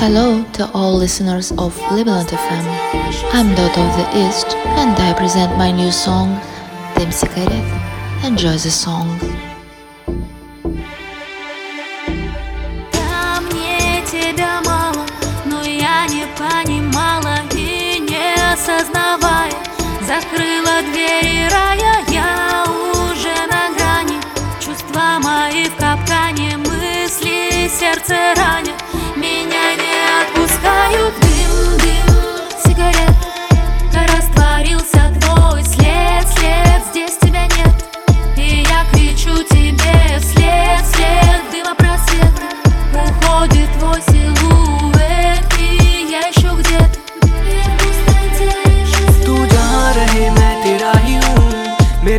[0.00, 2.64] Hello to all listeners of Liberland FM.
[3.36, 6.40] I'm Dot of the East and I present my new song,
[6.94, 7.68] Temsikaret.
[8.24, 9.20] Enjoy the song.
[20.10, 24.18] закрыла двери рая, я уже на грани.
[24.60, 28.59] Чувства мои в капкане, мысли, сердце рай.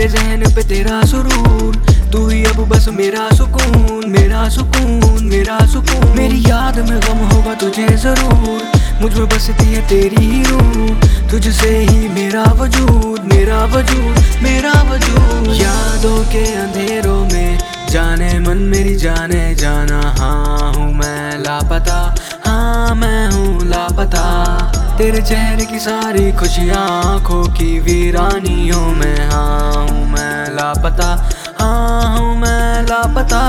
[0.00, 1.74] मेरे जहन पे तेरा सुरूर
[2.12, 7.54] तू ही अब बस मेरा सुकून मेरा सुकून मेरा सुकून। मेरी याद में गम होगा
[7.60, 8.62] तुझे ज़रूर।
[9.02, 16.18] मुझमें बसती है तेरी ही रूह। तुझसे ही मेरा वजूद मेरा वजूद मेरा वजूद। यादों
[16.32, 17.58] के अंधेरों में
[17.90, 21.98] जाने मन मेरी जाने जाना। हाँ हूँ मैं लापता
[22.46, 24.24] हाँ मैं हूँ लापता।
[24.98, 29.69] तेरे चेहरे की सारी खुशियाँ आँखों की वीरानियों में हाँ।
[30.60, 31.08] लापता।
[31.60, 33.40] हाँ हूँ मैं लापता।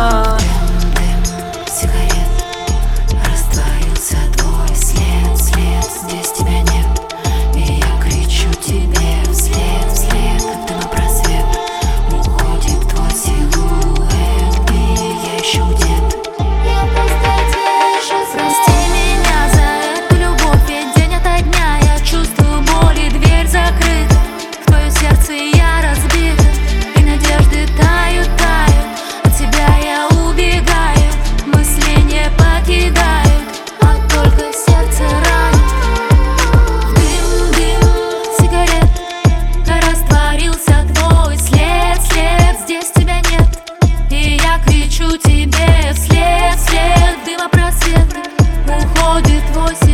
[48.68, 49.91] уходит восемь.